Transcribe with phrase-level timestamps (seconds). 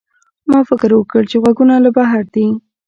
[0.49, 2.47] ما فکر وکړ چې غږونه له بهر دي.